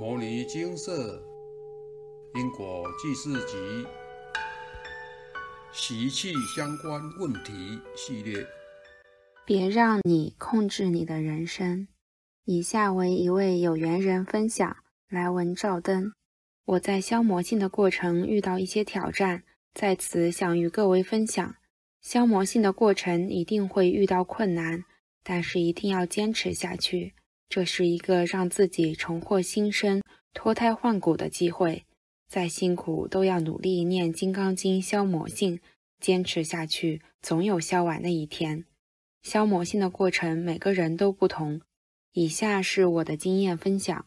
[0.00, 1.22] 摩尼金色
[2.34, 3.86] 因果记事集
[5.74, 8.46] 习气相关问题系列。
[9.44, 11.86] 别让你控制你的人生。
[12.46, 14.74] 以下为一位有缘人分享：
[15.10, 16.14] 来文照灯。
[16.64, 19.42] 我在消魔性的过程遇到一些挑战，
[19.74, 21.56] 在此想与各位分享。
[22.00, 24.82] 消魔性的过程一定会遇到困难，
[25.22, 27.12] 但是一定要坚持下去。
[27.50, 30.00] 这是一个让自己重获新生、
[30.32, 31.84] 脱胎换骨的机会。
[32.28, 35.58] 再辛苦都要努力念《金刚经》消魔性，
[35.98, 38.64] 坚持下去，总有消完的一天。
[39.24, 41.60] 消魔性的过程每个人都不同。
[42.12, 44.06] 以下是我的经验分享：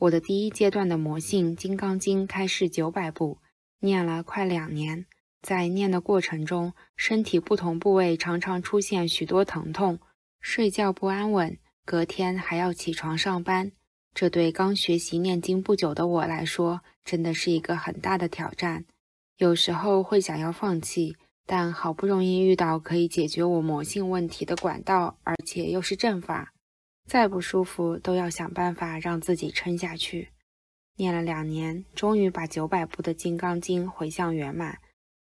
[0.00, 3.38] 我的第一阶段的魔性《金刚经》开示九百部，
[3.80, 5.06] 念了快两年。
[5.40, 9.98] 在念的过程中，身体不同部位常常出现许多疼痛，
[10.42, 11.56] 睡觉不安稳。
[11.86, 13.70] 隔天还要起床上班，
[14.14, 18.86] 这对刚学习念经不久的我来说，真的是一个很大的挑战。
[19.36, 26.54] 有时候会想要放弃，但好不容易遇到可以解决我魔性问题的管道，而且又是正法，
[27.06, 30.30] 再不舒服都要想办法让自己撑下去。
[30.96, 34.78] 念了两年，终于把九百部的《金刚经》回向圆满，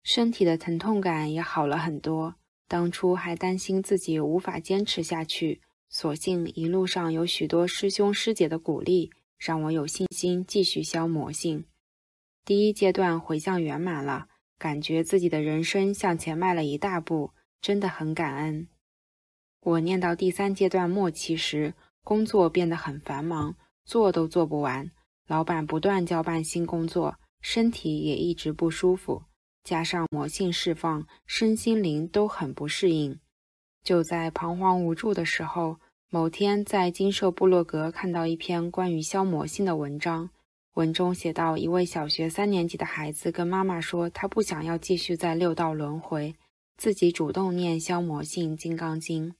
[0.03, 2.35] 身体的疼痛感也好了很多。
[2.67, 5.61] 当初还担心自己无法坚持下去。
[5.89, 11.65] 所幸一路上有许多师兄师姐的鼓励，让我有信心继续消魔性。
[12.43, 14.27] 第一阶段回向圆满了，
[14.57, 18.67] 感觉自己的人生向前迈了一大步，真的很感恩。
[19.61, 24.91] 我念到第三阶段末期时，工作变得很繁忙，做都做不完，
[25.27, 29.23] 老板不断交办新工作，身体也一直不舒服，
[29.63, 33.19] 加上魔性释放，身心灵都很不适应。
[33.85, 35.77] 就在彷徨无助的时候。
[36.09, 40.29] 某天，在金社部落格看到一篇关于消魔性的文章，
[40.75, 46.35] 文中写到，一位小学三年级的孩子跟妈妈说，他不想要继续在六道轮回，
[46.77, 49.35] 自己主动念消魔性金刚经。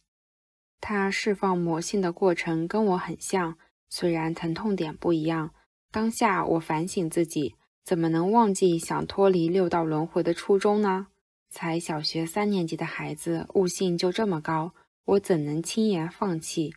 [0.81, 3.57] 他释放魔性的过程跟我很像，
[3.89, 5.51] 虽然疼痛点不一样。
[5.91, 7.55] 当下我反省自己，
[7.85, 11.07] 怎么能忘记想脱离六道轮回的初衷呢？
[11.55, 14.73] 才小学三年级的孩子，悟性就这么高。
[15.05, 16.75] 我怎能轻言放弃？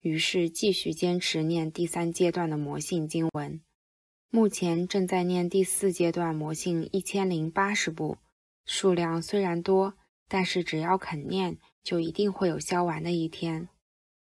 [0.00, 3.60] 于是继续坚持念第三阶段的魔性经文。
[4.28, 8.18] 目前正在念第四阶段魔性一千零八十部，
[8.64, 9.94] 数量虽然多，
[10.26, 13.68] 但是只要肯念，就一定会有消完的一天。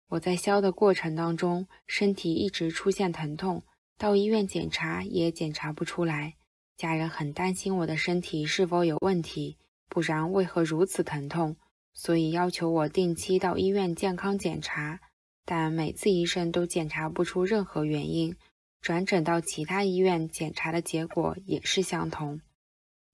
[0.09, 3.63] 我在消的过程当中，身体一直出现疼痛，
[3.97, 6.33] 到医院检查也检查不出来。
[6.75, 9.55] 家人很担心我的身体是否有问题，
[9.89, 11.55] 不然为何如此疼痛？
[11.93, 14.99] 所以要求我定期到医院健康检查，
[15.45, 18.35] 但每次医生都检查不出任何原因，
[18.81, 22.39] 转诊到其他医院检查的结果也是相同。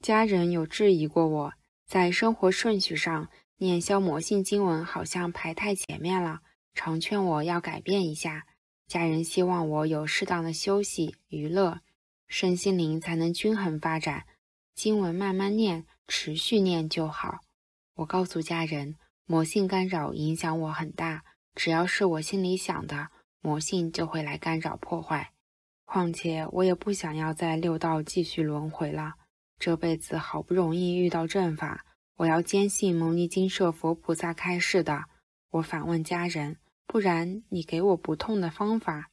[0.02, 1.54] 家人有质疑过我
[1.88, 6.42] 在生活顺序上念消魔性经文好像排太前面了，
[6.74, 8.46] 常劝我要改变一下。
[8.86, 11.80] 家人希望我有适当的休息娱乐，
[12.28, 14.26] 身心灵才能均衡发展。
[14.76, 17.40] 经文慢慢念，持续念就好。
[17.96, 18.96] 我告诉家人，
[19.26, 21.24] 魔性干扰影响我很大，
[21.54, 25.32] 只要是我心里想的，魔性就会来干扰破坏。
[25.86, 29.14] 况且我也不想要在六道继续轮回了，
[29.60, 31.86] 这辈子好不容易遇到正法，
[32.18, 35.06] 我要坚信牟尼金舍佛菩萨开示的。
[35.52, 36.58] 我反问家人，
[36.88, 39.12] 不然你给我不痛的方法？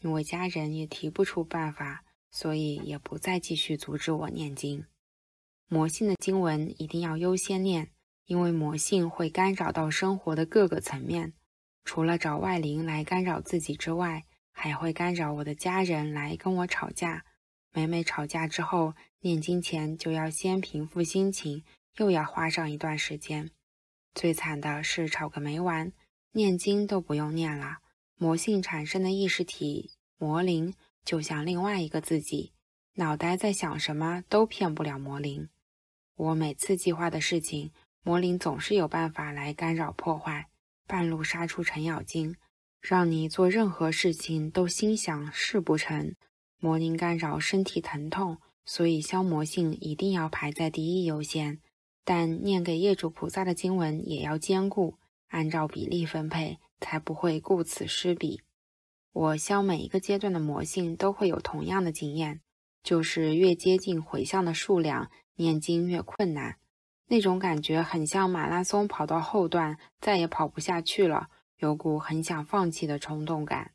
[0.00, 4.86] 因为家人也提不出办法，所以也不再继续阻止我念经。
[5.68, 7.90] 魔性的经文一定要优先念。
[8.26, 11.34] 因为魔性会干扰到生活的各个层面，
[11.84, 17.26] 除了找外灵来干扰自己之外，还会干扰我的家人来跟我吵架。
[17.70, 21.64] 每每吵架之后，念经前就要先平复心情，
[21.98, 23.50] 又要花上一段时间。
[24.14, 25.92] 最惨的是吵个没完，
[26.32, 27.80] 念经都不用念了，
[28.16, 30.72] 魔性产生的意识体魔灵
[31.04, 32.54] 就像另外一个自己，
[32.94, 35.50] 脑袋在想什么都骗不了魔灵。
[36.16, 37.72] 我每次计划的事情。
[38.06, 40.48] 魔灵总是有办法来干扰破坏，
[40.86, 42.36] 半路杀出程咬金，
[42.82, 46.14] 让你做任何事情都心想事不成。
[46.60, 51.60] 魔灵干扰身体疼痛，所以消魔性一定要排在第一优先。
[52.04, 58.42] 但念给业主菩萨的经文也要兼顾，按照比例分配，才不会顾此失彼。
[59.14, 62.42] 我消每一个阶段的魔性都会有同样的经验，
[62.82, 66.56] 就是越接近回向的数量，念经越困难。
[67.06, 71.28] 那种感觉很像马拉松跑到后段再也跑不下去了，
[71.58, 73.72] 有股很想放弃的冲动感。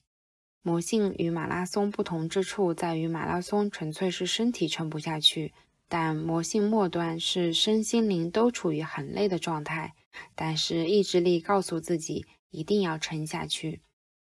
[0.62, 5.54] 魔性与马拉松不同之处在于，马拉松纯粹是身体撑不下去，
[5.88, 9.94] 但魔性末端是身心灵都处于很累的状态，
[10.36, 13.82] 但是意志力告诉自己一定要撑下去。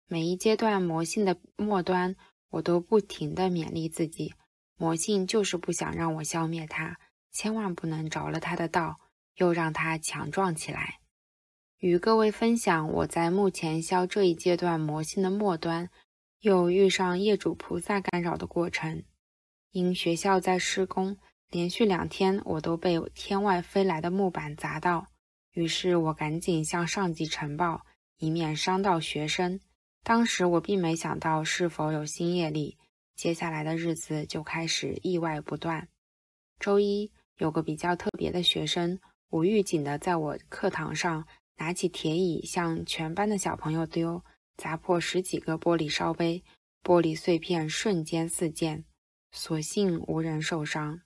[0.06, 2.16] 每一阶段魔性的末端，
[2.50, 4.34] 我都不停地勉励自己，
[4.76, 6.98] 魔性就是不想让我消灭它，
[7.38, 8.96] 千万不能着了他的道，
[9.36, 10.98] 又让他强壮起来。
[11.78, 15.88] 与各位分享，我在目前消这一阶段魔性的末端，
[16.40, 19.04] 又遇上业主菩萨干扰的过程。
[19.70, 21.16] 因学校在施工，
[21.48, 25.06] 连续两天我都被天外飞来的木板砸到，
[25.52, 27.86] 于是我赶紧向上级呈报，
[28.16, 29.60] 以免伤到学生。
[30.02, 32.76] 当时我并没想到是否有新业力，
[33.14, 35.86] 接下来的日子就开始意外不断。
[36.58, 39.00] 周一有个比较特别的学生，
[39.30, 41.26] 无预警的在我课堂上。
[41.60, 44.22] 拿起铁椅向全班的小朋友丢，
[44.56, 46.44] 砸破十几个玻璃烧杯，
[46.84, 48.84] 玻璃碎片瞬间四溅，
[49.32, 51.00] 所幸无人受伤。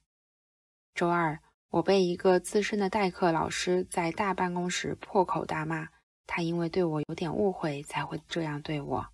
[0.94, 1.40] 周二，
[1.70, 5.88] 我被一个资深的代课老师在大办公室破口大骂，
[6.26, 9.06] 他因为对我有点误会才会这样对我。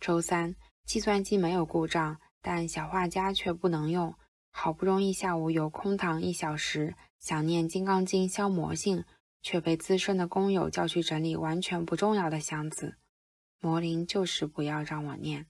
[0.00, 0.54] 周三，
[0.84, 4.14] 计算机没有故障，但小画家却不能用，
[4.52, 9.04] 好不容易下午有空堂一小时，想念《金刚经》消魔性。
[9.44, 12.94] 却被资深的工友叫去整理完全不重要的箱子。
[13.58, 15.46] 魔灵就是不要让我念。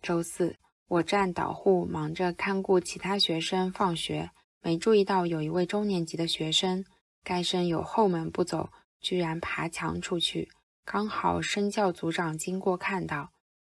[0.00, 0.56] 周四，
[0.86, 4.30] 我站导护，忙着看顾其他学生放学，
[4.62, 6.84] 没注意到有一位中年级的学生，
[7.24, 8.70] 该生有后门不走，
[9.00, 10.48] 居然爬墙出去。
[10.84, 13.32] 刚好身教组长经过看到，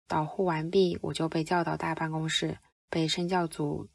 [0.08, 2.58] 导护完毕，我就被叫到大办公室，
[2.90, 3.88] 被身教组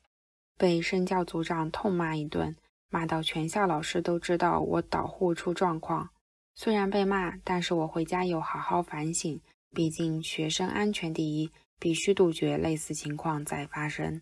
[0.59, 2.55] 被身教组长痛骂一顿。
[2.91, 6.09] 骂到全校老师都知道我导护出状况，
[6.55, 9.39] 虽然被骂，但是我回家有好好反省。
[9.71, 14.21] 毕竟学生安全第一，必须杜绝类似情况再发生。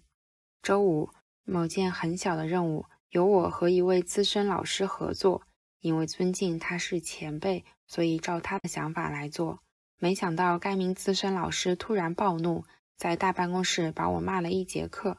[0.62, 1.10] 周五，
[1.46, 5.44] 某件很小的任务由我和一位资深老师合作，
[5.80, 9.60] 因为尊敬他是前辈，所以照他的想法来做。
[9.98, 12.66] 没想到该名资深老师突然暴怒，
[12.98, 15.18] 在大办公室把我骂了一节课。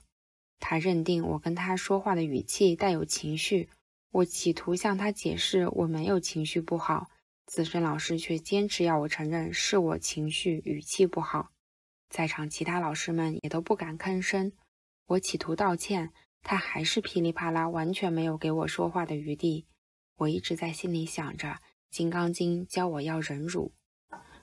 [0.60, 3.68] 他认定我跟他说话的语气带有情绪，
[4.10, 7.08] 我企图向他解释我没有情绪不好，
[7.46, 11.50] 资深老师却坚持要我承认是我情绪语气不好，
[12.08, 14.52] 在场其他老师们也都不敢吭声。
[15.06, 16.12] 我企图道歉，
[16.42, 19.66] 他还是噼里啪啦，完全没有给我说话的余地。
[20.16, 21.48] 我一直在心里想着，
[21.90, 23.72] 《金刚经》教我要忍辱。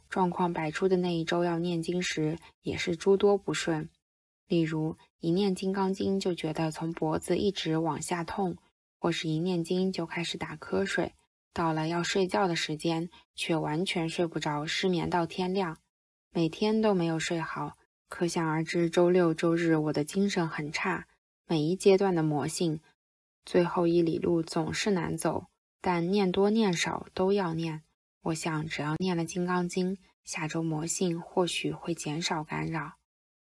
[0.09, 3.89] 状况百出的那一周要念经时，也是诸多不顺。
[4.47, 8.57] 例如，一念《金刚经》就觉得从脖子一直往下痛，
[9.00, 11.13] 或是一念经就开始打瞌睡，
[11.51, 15.80] 到了要睡觉的时间却完全睡不着，失眠到天亮，
[16.31, 17.77] 每天都没有睡好。
[18.07, 21.07] 可想而知，周六周日我的精神很差。
[21.47, 22.80] 每一阶段的魔性，
[23.45, 25.47] 最后一里路总是难走，
[25.81, 27.81] 但念多念少都要念。
[28.21, 32.94] 我想，只要念了《金刚经》，下周魔性或许会减少干扰。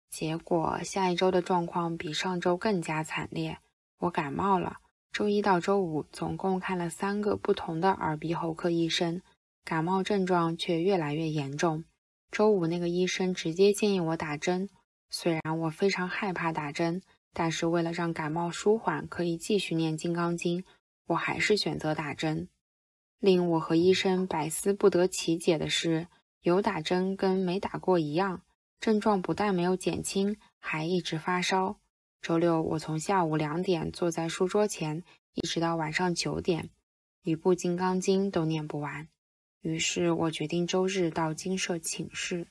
[0.10, 3.60] 结果下一周的状况比上周更加惨烈，
[4.00, 4.78] 我感冒了。
[5.12, 9.22] 周一到周五总共看了三个不同的耳鼻喉科医生，
[9.64, 11.84] 感冒症状却越来越严重。
[12.32, 14.70] 周五那个医生直接建议我打针，
[15.10, 17.02] 虽然我非常害怕打针，
[17.34, 20.62] 但是为了让感冒舒缓，可以继续念《金刚经》，
[21.08, 22.48] 我还是选择打针。
[23.20, 26.08] 令我和医生百思不得其解的是，
[26.42, 28.42] 有打针跟没打过一样。
[28.80, 31.80] 症状不但没有减轻，还一直发烧。
[32.22, 36.70] 周六，我从下午两点坐在书桌前，一直到晚上九点，
[37.24, 39.08] 一部《金刚经》都念不完。
[39.62, 42.48] 于是我决定周日到金舍请示。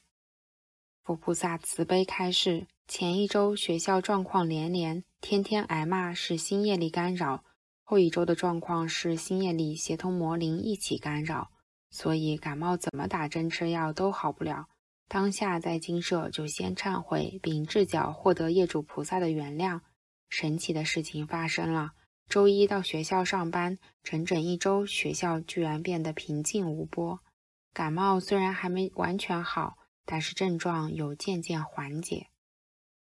[1.02, 7.44] 佛菩萨慈悲开示：前一周学校状况连连，天天挨骂是新业力干扰；
[7.82, 11.50] 后一周的状况是新业力协同魔灵一起干扰，
[11.90, 14.68] 所以感冒怎么打针吃药都好不了。
[15.10, 19.80] 当下在金舍就先忏悔，并至脚获得业主菩萨的原谅。
[20.28, 21.92] 神奇的事情发生了，
[22.28, 27.20] 周一到学校上班，整整一周，学校居然变得平静无波。
[27.72, 32.26] 感冒虽然还没完全好，但是症状有渐渐缓解。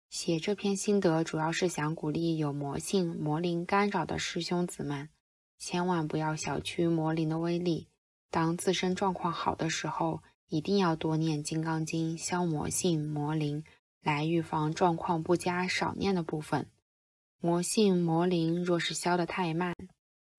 [0.09, 5.11] 写这篇心得主要是想鼓励有魔性魔灵干扰的师兄子们，
[5.59, 7.89] 千万不要小觑魔灵的威力。
[8.31, 10.23] 当自身状况好的时候。
[10.53, 13.65] 一定要多念《金刚经》，消魔性魔灵，
[14.03, 16.69] 来预防状况不佳少念的部分。
[17.41, 19.75] 魔性魔灵若是消得太慢，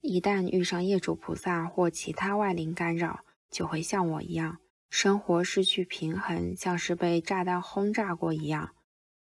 [0.01, 4.59] 一旦遇上业主菩萨或其他外灵干扰，就会像我一样，
[4.91, 8.75] 生活失去平衡，像是被炸弹轰炸过一样。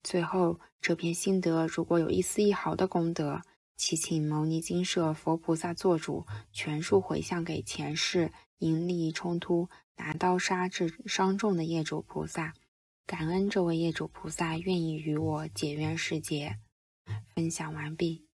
[0.04, 3.42] 最后，这篇心得如果有一丝一毫的功德，
[3.78, 12.54] 祈请牟尼金舍佛菩萨做主，全数回向给前世因利冲突拿刀杀致伤重的业主菩萨。
[13.08, 16.60] 感恩这位业主菩萨愿意与我结缘世劫。
[17.34, 18.28] 分享完毕。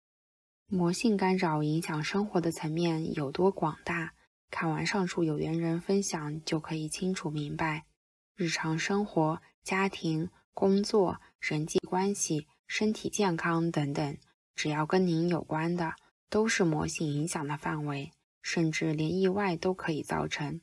[0.67, 4.13] 魔性干扰影响生活的层面有多广大？
[4.51, 7.85] 看完上述有缘人分享，就可以清楚明白。
[8.35, 14.17] 日常生活、家庭、工作、人际关系、身体健康等等，
[14.55, 15.95] 只要跟您有关的，
[16.29, 18.11] 都是魔性影响的范围，
[18.47, 20.61] 甚至连意外都可以造成。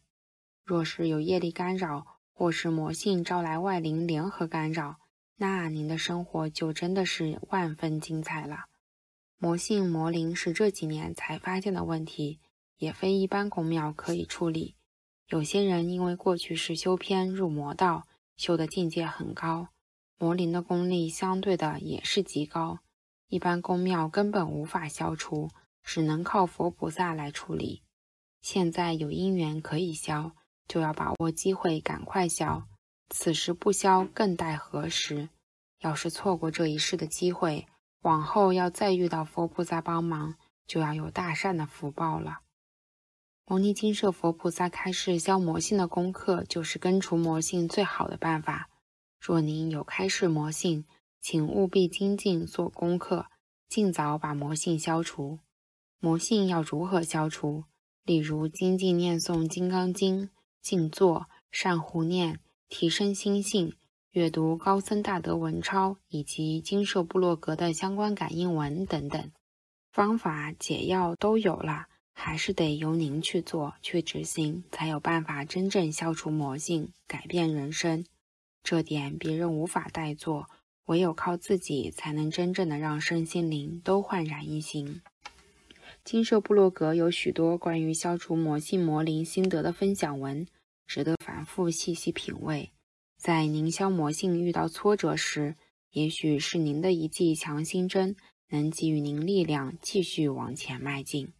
[0.64, 4.96] 若是有业力干扰，或是魔性招来外灵联合干扰，
[5.36, 8.64] 那您的生活就真的是万分精彩了。
[9.36, 12.40] 魔性魔灵是这几年才发现的问题。
[12.76, 14.74] 也非一般宫庙可以处理。
[15.28, 18.02] 有些人因为过去是修偏入魔道，
[18.36, 19.68] 修的境界很高，
[20.18, 22.80] 魔灵的功力相对的也是极高，
[23.28, 25.50] 一般宫庙根本无法消除，
[25.84, 27.82] 只能靠佛菩萨来处理。
[28.40, 30.32] 现在有因缘可以消，
[30.66, 32.66] 就要把握机会赶快消。
[33.10, 35.28] 此时不消，更待何时？
[35.80, 37.66] 要是错过这一世的机会，
[38.00, 40.36] 往后要再遇到佛菩萨帮忙，
[40.66, 42.40] 就要有大善的福报了。
[43.46, 48.70] 牟尼金舍佛菩萨开示消魔性的功课，就是根除魔性最好的办法。
[49.20, 50.86] 若您有开示魔性，
[51.20, 53.26] 请务必精进做功课，
[53.68, 55.38] 尽早把魔性消除。
[56.04, 57.64] 魔性要如何消除？
[58.04, 60.26] 例如精进念诵《金刚经》，
[60.60, 63.72] 静坐、善护念，提升心性，
[64.10, 69.32] 阅读高僧大德文钞以及金舍部落格的相关感应文等等，
[69.92, 71.86] 方法解药都有了。
[72.12, 78.04] 还是得由您去做、去执行，才有办法真正消除魔性、改变人生。
[78.62, 80.50] 这点别人无法代做，
[80.84, 85.00] 唯有靠自己，才能真正的让身心灵都焕然一新。
[86.04, 90.46] 金舍部落格有许多关于消除魔性魔灵心得的分享文，
[90.86, 92.72] 值得反复细细品味。
[93.16, 95.56] 在您消魔性遇到挫折时，
[95.92, 98.16] 也许是您的一剂强心针，
[98.50, 101.32] 能给予您力量，继续往前迈进。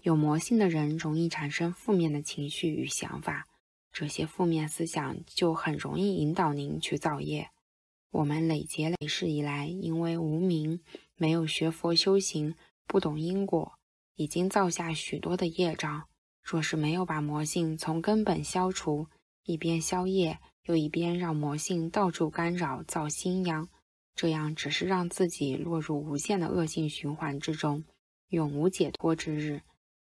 [0.00, 3.46] 有魔性的人容易产生负面的情绪与想法，
[3.92, 7.50] 这些负面思想就很容易引导您去造业。
[8.12, 10.80] 我们累劫累世以来，因为无名，
[11.16, 12.54] 没有学佛修行，
[12.86, 13.78] 不懂因果，
[14.14, 16.04] 已经造下许多的业障。
[16.42, 19.08] 若是没有把魔性从根本消除，
[19.44, 23.68] 一边消业，又一边让魔性到处干扰造新殃，
[24.14, 27.84] 这样只是让自己落入无限的恶性循环之中，
[28.28, 29.62] 永无解脱之日。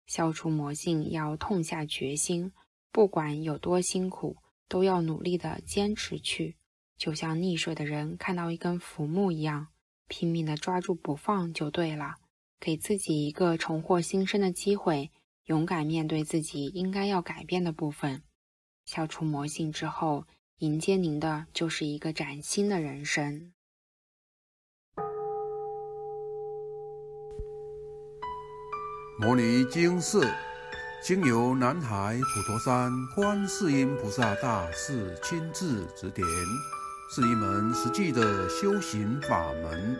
[0.07, 2.51] 消除魔性要痛下决心，
[2.91, 4.35] 不管有多辛苦，
[4.67, 6.57] 都要努力的坚持去。
[6.97, 9.67] 就像溺水的人看到一根浮木一样，
[10.07, 12.15] 拼命的抓住不放就对了。
[12.63, 15.11] 给自己一个重获新生的机会，
[15.47, 18.23] 勇敢面对自己应该要改变的部分。
[18.85, 20.25] 消除魔性之后，
[20.59, 23.51] 迎接您的就是一个崭新的人生。
[29.19, 30.25] 摩尼经寺
[31.03, 36.25] 经由南海普陀山观世音菩萨大士亲自指点，
[37.13, 39.99] 是一门实际的修行法门，